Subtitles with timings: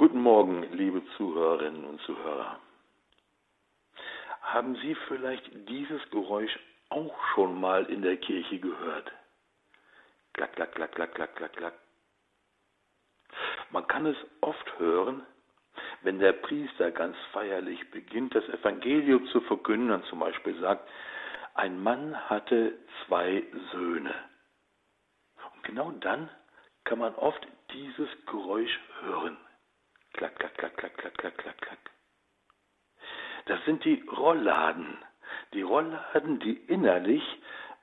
[0.00, 2.60] Guten Morgen, liebe Zuhörerinnen und Zuhörer.
[4.42, 6.56] Haben Sie vielleicht dieses Geräusch
[6.88, 9.10] auch schon mal in der Kirche gehört?
[10.34, 11.74] Klack, klack, klack, klack, klack, klack, klack.
[13.70, 15.26] Man kann es oft hören,
[16.02, 20.88] wenn der Priester ganz feierlich beginnt, das Evangelium zu verkünden und zum Beispiel sagt,
[21.54, 23.42] ein Mann hatte zwei
[23.72, 24.14] Söhne.
[25.54, 26.30] Und genau dann
[26.84, 29.36] kann man oft dieses Geräusch hören.
[30.18, 31.78] Klack, klack, klack, klack, klack, klack, klack, klack.
[33.46, 34.96] Das sind die Rollladen.
[35.52, 37.22] Die Rollladen, die innerlich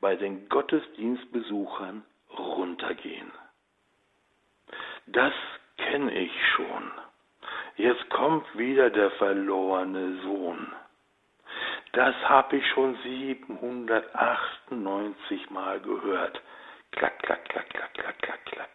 [0.00, 2.02] bei den Gottesdienstbesuchern
[2.38, 3.30] runtergehen.
[5.06, 5.34] Das
[5.76, 6.90] kenne ich schon.
[7.76, 10.72] Jetzt kommt wieder der verlorene Sohn.
[11.92, 16.40] Das habe ich schon 798 Mal gehört.
[16.92, 18.70] Klack, klack, klack, klack, klack, klack, klack.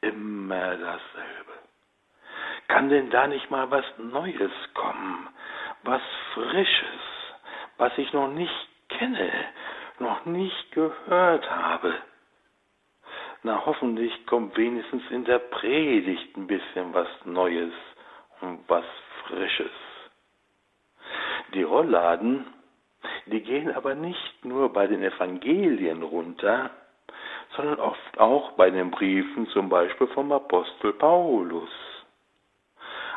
[0.00, 1.61] Immer dasselbe.
[2.72, 5.28] Kann denn da nicht mal was Neues kommen?
[5.82, 6.00] Was
[6.32, 7.02] Frisches,
[7.76, 9.30] was ich noch nicht kenne,
[9.98, 11.92] noch nicht gehört habe?
[13.42, 17.74] Na, hoffentlich kommt wenigstens in der Predigt ein bisschen was Neues
[18.40, 18.86] und was
[19.26, 19.70] Frisches.
[21.52, 22.46] Die Rollladen,
[23.26, 26.70] die gehen aber nicht nur bei den Evangelien runter,
[27.54, 31.68] sondern oft auch bei den Briefen zum Beispiel vom Apostel Paulus.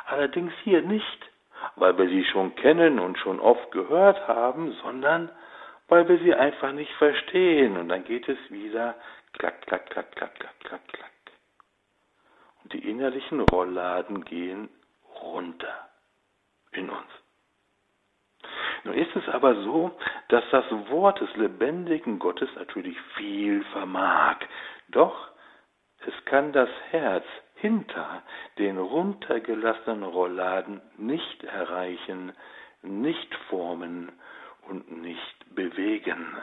[0.06, 1.30] Allerdings hier nicht,
[1.76, 5.30] weil wir sie schon kennen und schon oft gehört haben, sondern
[5.88, 7.78] weil wir sie einfach nicht verstehen.
[7.78, 8.96] Und dann geht es wieder
[9.34, 11.12] klack, klack, klack, klack, klack, klack, klack.
[12.64, 14.70] Und die innerlichen Rollladen gehen
[15.22, 15.90] runter
[16.72, 17.12] in uns.
[18.84, 19.92] Nun ist es aber so,
[20.30, 24.38] dass das Wort des lebendigen Gottes natürlich viel vermag.
[24.90, 25.30] Doch
[26.06, 27.26] es kann das Herz
[27.56, 28.24] hinter
[28.58, 32.34] den runtergelassenen Rollladen nicht erreichen,
[32.82, 34.12] nicht formen
[34.68, 36.38] und nicht bewegen.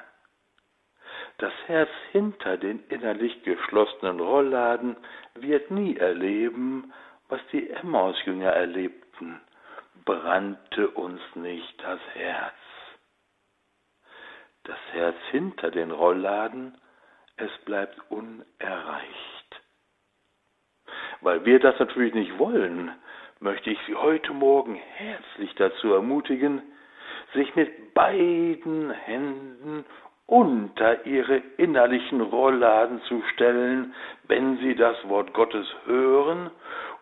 [1.38, 4.96] Das Herz hinter den innerlich geschlossenen Rollladen
[5.34, 6.92] wird nie erleben,
[7.28, 9.40] was die Emmaus-Jünger erlebten
[10.04, 12.54] brannte uns nicht das Herz.
[14.64, 16.78] Das Herz hinter den Rollladen,
[17.36, 19.31] es bleibt unerreicht.
[21.22, 22.90] Weil wir das natürlich nicht wollen,
[23.38, 26.62] möchte ich Sie heute Morgen herzlich dazu ermutigen,
[27.32, 29.84] sich mit beiden Händen
[30.26, 33.94] unter Ihre innerlichen Rollladen zu stellen,
[34.26, 36.50] wenn Sie das Wort Gottes hören,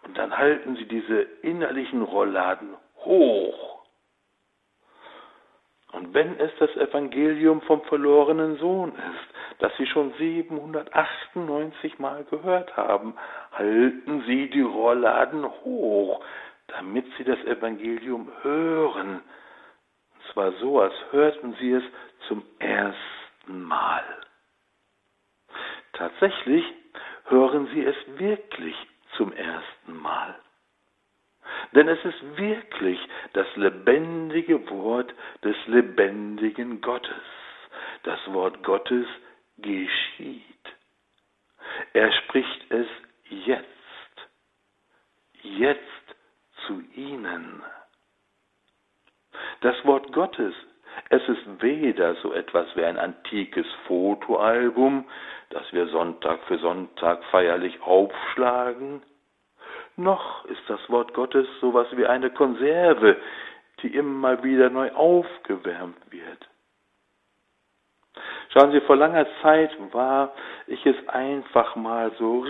[0.02, 3.80] und dann halten Sie diese innerlichen Rollladen hoch.
[5.92, 12.76] Und wenn es das Evangelium vom verlorenen Sohn ist, das Sie schon 798 Mal gehört
[12.76, 13.14] haben,
[13.60, 16.24] halten Sie die Rollladen hoch,
[16.68, 19.20] damit Sie das Evangelium hören.
[20.14, 21.82] Und zwar so, als hörten Sie es
[22.26, 24.04] zum ersten Mal.
[25.92, 26.64] Tatsächlich
[27.26, 28.74] hören Sie es wirklich
[29.16, 30.34] zum ersten Mal.
[31.72, 32.98] Denn es ist wirklich
[33.34, 35.12] das lebendige Wort
[35.44, 37.22] des lebendigen Gottes.
[38.04, 39.06] Das Wort Gottes
[39.58, 40.44] geschieht.
[41.92, 42.86] Er spricht es
[43.30, 43.66] jetzt.
[45.42, 45.80] Jetzt
[46.66, 47.62] zu ihnen.
[49.62, 50.54] Das Wort Gottes,
[51.08, 55.04] es ist weder so etwas wie ein antikes Fotoalbum,
[55.50, 59.02] das wir Sonntag für Sonntag feierlich aufschlagen,
[59.96, 63.16] noch ist das Wort Gottes sowas wie eine Konserve,
[63.82, 66.48] die immer wieder neu aufgewärmt wird.
[68.52, 70.34] Schauen Sie, vor langer Zeit war
[70.66, 72.40] ich es einfach mal so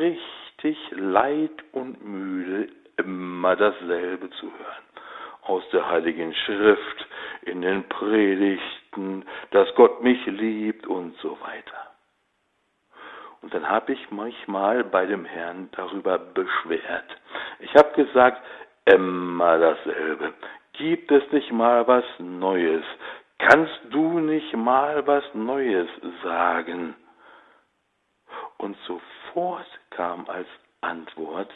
[0.62, 4.84] richtig leid und müde, immer dasselbe zu hören.
[5.42, 7.06] Aus der Heiligen Schrift,
[7.42, 11.90] in den Predigten, dass Gott mich liebt und so weiter.
[13.40, 17.16] Und dann habe ich mich mal bei dem Herrn darüber beschwert.
[17.60, 18.42] Ich habe gesagt,
[18.84, 20.34] immer dasselbe.
[20.74, 22.84] Gibt es nicht mal was Neues?
[23.38, 25.88] Kannst du nicht mal was Neues
[26.22, 26.94] sagen?
[28.58, 30.48] Und sofort kam als
[30.80, 31.50] Antwort,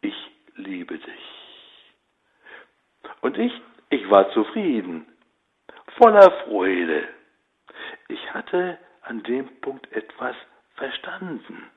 [0.00, 0.14] ich
[0.54, 1.24] liebe dich.
[3.20, 3.52] Und ich,
[3.90, 5.04] ich war zufrieden,
[5.96, 7.08] voller Freude.
[8.06, 10.36] Ich hatte an dem Punkt etwas
[10.76, 11.68] verstanden.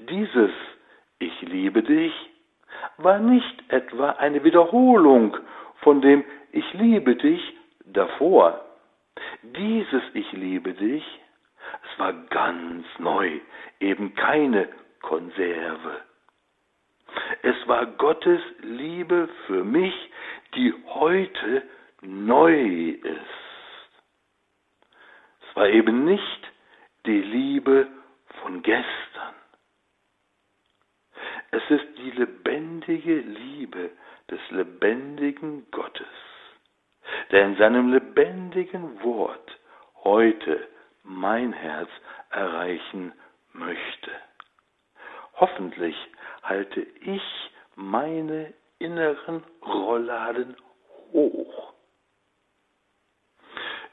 [0.00, 0.50] Dieses
[1.20, 2.12] Ich liebe dich
[2.96, 5.36] war nicht etwa eine Wiederholung
[5.82, 7.40] von dem Ich liebe dich
[7.84, 8.64] davor.
[9.44, 11.04] Dieses Ich liebe dich,
[11.84, 13.40] es war ganz neu,
[13.80, 14.68] eben keine
[15.00, 16.02] Konserve.
[17.42, 19.94] Es war Gottes Liebe für mich,
[20.54, 21.62] die heute
[22.00, 23.42] neu ist.
[25.48, 26.52] Es war eben nicht
[27.06, 27.88] die Liebe
[28.40, 29.34] von gestern.
[31.50, 33.90] Es ist die lebendige Liebe
[34.30, 36.06] des lebendigen Gottes,
[37.30, 39.58] der in seinem lebendigen Wort
[40.04, 40.68] heute
[41.02, 41.88] mein Herz
[42.30, 43.12] erreichen
[43.52, 44.10] möchte.
[45.34, 45.96] Hoffentlich
[46.42, 47.22] halte ich
[47.74, 50.56] meine inneren Rollladen
[51.12, 51.72] hoch.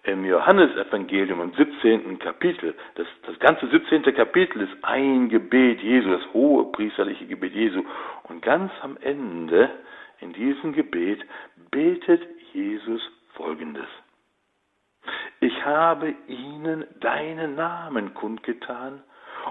[0.04, 2.18] Im Johannesevangelium im 17.
[2.20, 4.04] Kapitel, das, das ganze 17.
[4.16, 7.84] Kapitel ist ein Gebet Jesu, das hohe priesterliche Gebet Jesu.
[8.24, 9.70] Und ganz am Ende
[10.22, 11.24] in diesem Gebet
[11.70, 12.22] betet
[12.54, 13.02] Jesus
[13.34, 13.88] folgendes.
[15.60, 19.04] Ich habe ihnen deinen Namen kundgetan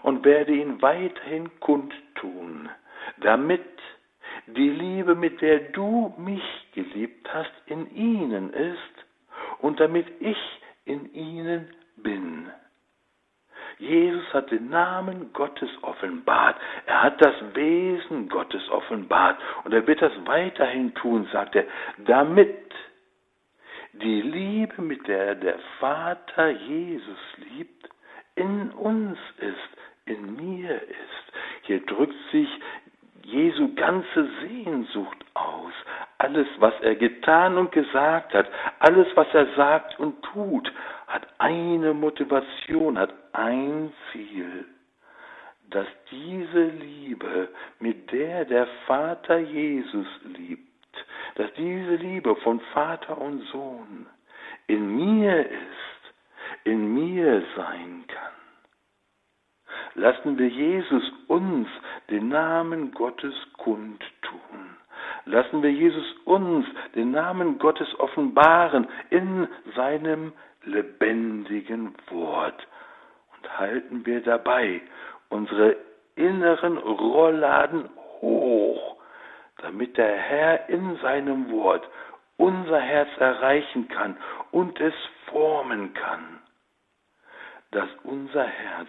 [0.03, 2.71] und werde ihn weiterhin kundtun,
[3.19, 3.61] damit
[4.47, 8.79] die Liebe, mit der du mich geliebt hast, in ihnen ist
[9.59, 10.39] und damit ich
[10.87, 11.69] in ihnen
[11.99, 12.51] bin.
[13.79, 16.57] Jesus hat den Namen Gottes offenbart.
[16.87, 19.39] Er hat das Wesen Gottes offenbart.
[19.65, 21.65] Und er wird das weiterhin tun, sagt er,
[21.99, 22.68] damit
[24.03, 27.89] die Liebe, mit der der Vater Jesus liebt,
[28.35, 31.33] in uns ist, in mir ist.
[31.63, 32.49] Hier drückt sich
[33.25, 35.73] Jesu ganze Sehnsucht aus.
[36.19, 38.49] Alles, was er getan und gesagt hat,
[38.79, 40.73] alles, was er sagt und tut,
[41.07, 44.65] hat eine Motivation, hat ein Ziel,
[45.71, 47.49] dass diese Liebe,
[47.81, 50.68] mit der der Vater Jesus liebt,
[51.39, 54.07] dass diese Liebe von Vater und Sohn
[54.67, 56.15] in mir ist,
[56.65, 58.33] in mir sein kann.
[59.95, 61.69] Lassen wir Jesus uns
[62.11, 64.77] den Namen Gottes kundtun.
[65.27, 69.47] Lassen wir Jesus uns den Namen Gottes offenbaren in
[69.77, 70.33] seinem
[70.65, 72.67] lebendigen Wort.
[73.37, 74.81] Und halten wir dabei
[75.29, 75.77] unsere
[76.17, 77.89] inneren Rollladen
[78.21, 78.68] hoch,
[79.59, 81.89] damit der Herr in seinem Wort
[82.37, 84.17] unser Herz erreichen kann
[84.53, 84.95] und es
[85.27, 86.39] formen kann,
[87.73, 88.89] dass unser Herz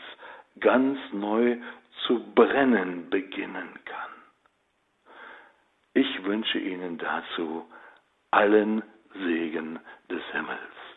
[0.59, 1.57] ganz neu
[2.05, 4.11] zu brennen beginnen kann.
[5.93, 7.65] Ich wünsche Ihnen dazu
[8.31, 8.83] allen
[9.13, 9.79] Segen
[10.09, 10.88] des Himmels.